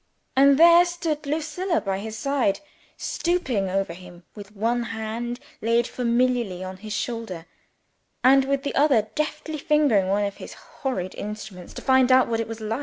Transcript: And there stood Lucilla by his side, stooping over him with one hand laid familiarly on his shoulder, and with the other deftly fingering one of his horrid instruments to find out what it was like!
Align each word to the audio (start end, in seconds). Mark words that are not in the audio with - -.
And 0.35 0.57
there 0.57 0.83
stood 0.83 1.27
Lucilla 1.27 1.79
by 1.79 1.99
his 1.99 2.17
side, 2.17 2.59
stooping 2.97 3.69
over 3.69 3.93
him 3.93 4.23
with 4.33 4.55
one 4.55 4.81
hand 4.97 5.39
laid 5.61 5.85
familiarly 5.85 6.63
on 6.63 6.77
his 6.77 6.93
shoulder, 6.93 7.45
and 8.23 8.45
with 8.45 8.63
the 8.63 8.73
other 8.73 9.09
deftly 9.13 9.59
fingering 9.59 10.07
one 10.07 10.23
of 10.25 10.37
his 10.37 10.53
horrid 10.53 11.13
instruments 11.13 11.71
to 11.75 11.83
find 11.83 12.11
out 12.11 12.27
what 12.27 12.39
it 12.39 12.47
was 12.47 12.59
like! 12.59 12.79